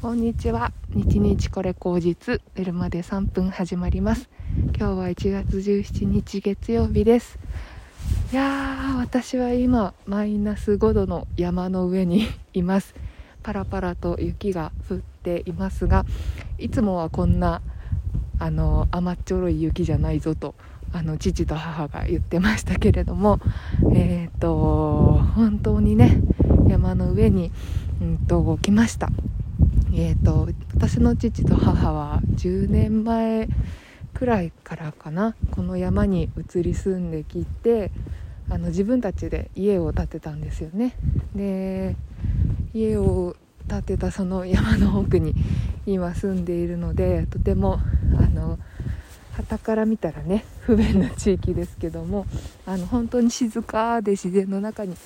[0.00, 0.72] こんにちは。
[0.94, 4.30] 日日これ口実寝るまで3分始まります。
[4.74, 7.38] 今日は1月17日月曜日です。
[8.32, 12.94] いやー私は今マイナス5度の山の上にいます。
[13.42, 16.06] パラパラと雪が降っていますが
[16.56, 17.60] いつもはこんな
[18.38, 20.54] あの甘っちょろい雪じゃないぞと
[20.94, 23.38] あの父と母が言ってましたけれども
[23.94, 26.22] えっ、ー、と本当にね
[26.70, 27.52] 山の上に、
[28.00, 29.10] うんと来ました。
[30.02, 33.48] えーと、私の父と母は10年前
[34.14, 37.90] くらいからかなこの山に移り住んできて
[38.48, 40.96] あの自分たちで家を建てたんですよね。
[41.34, 41.96] で
[42.72, 43.36] 家を
[43.68, 45.34] 建てたその山の奥に
[45.84, 47.78] 今住んでいるのでとても
[48.18, 48.58] あの
[49.32, 52.24] 旗から見たらね不便な地域ですけども
[52.64, 54.96] あの本当に静かで自然の中に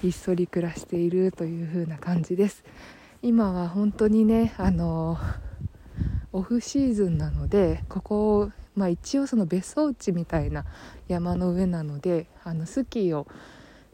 [0.00, 2.64] ひっそり暮らしているという風な感じです。
[3.20, 5.18] 今は本当にねあの
[6.32, 10.64] オフシーズンなのでここ、まあ、一応その別荘地みたいな
[11.08, 13.26] 山の上なのであのスキーを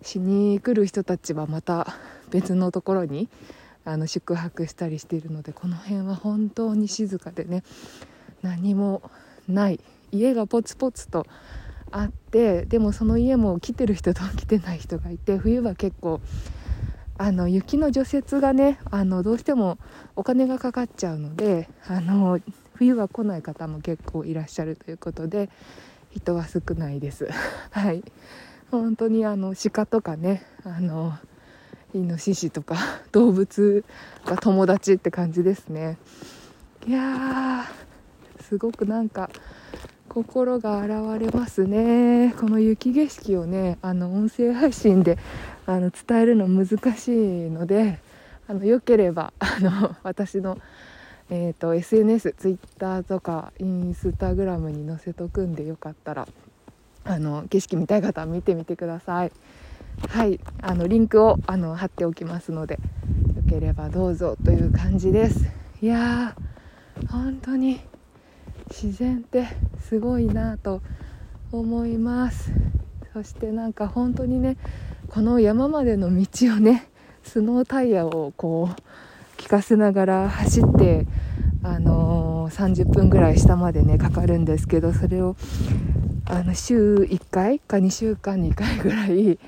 [0.02, 1.94] しに来る人たちはまた
[2.30, 3.30] 別のところに
[3.86, 7.62] あの宿泊したりしているのでこの辺は本当に静かでね
[8.42, 9.10] 何も
[9.48, 9.80] ない。
[10.12, 11.26] 家がポツポツと
[11.90, 16.20] あってでもその家も来てる人と来てない人がいて冬は結構
[17.16, 19.78] あの雪の除雪がねあのどうしても
[20.16, 22.40] お金がかかっちゃうのであの
[22.74, 25.48] 冬は来ない方も結構いらっしゃるということで
[26.10, 27.28] 人は少ないです。
[27.70, 28.02] はい。
[28.70, 31.16] 本当にあの鹿とかねあの
[31.94, 32.76] イノシシとか
[33.12, 33.84] 動物
[34.24, 35.98] が友達って感じですね。
[36.86, 39.30] いやーすごくなんか
[40.14, 42.36] 心が洗われますね。
[42.38, 45.18] この雪景色をねあの音声配信で
[45.66, 47.98] あの伝えるの難しいので
[48.46, 50.56] あのよければ あの私の、
[51.30, 56.28] えーと、SNS ツイッターとかインスタグラムに載せとくんでよかったら
[57.02, 59.32] あの景色見たい方は見てみてください。
[60.10, 60.38] はい。
[60.62, 65.44] あのリンクをあの貼っておきますのでよければどうぞという感じです。
[65.82, 67.93] いやー本当に。
[68.82, 69.46] 自然って
[69.88, 70.82] すごいなと
[71.52, 72.50] 思います。
[73.12, 74.56] そしてなんか本当にね
[75.08, 76.88] この山までの道をね
[77.22, 81.06] スノータイヤをこう効かせながら走って
[81.62, 85.36] あのー、30分ぐらい下までねかかるんですけどそれを
[86.26, 89.38] あの週1回か2週間に1回ぐらい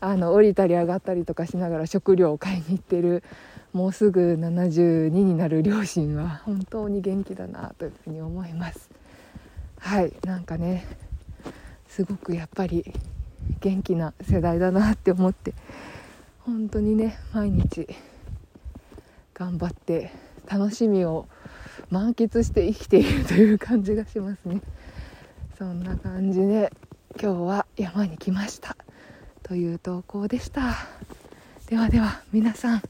[0.00, 3.22] あの降りたり上がったりとかしながら食料を買いに行ってる
[3.72, 8.90] もうすぐ72になる両親は本当に元気だなというふうに思います
[9.78, 10.86] はいなんかね
[11.88, 12.84] すごくやっぱり
[13.60, 15.54] 元気な世代だなって思って
[16.40, 17.88] 本当にね毎日
[19.34, 20.10] 頑張って
[20.46, 21.26] 楽しみを
[21.90, 24.60] 満喫して生きているという感じがしますね。
[25.58, 26.72] そんな感じで
[27.20, 28.76] 今日は山に来ました。
[29.46, 30.74] という投稿でした。
[31.68, 32.82] ではでは皆さん、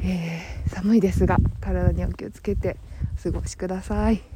[0.00, 2.76] えー、寒いですが体にお気をつけて
[3.18, 4.35] お過ごしください。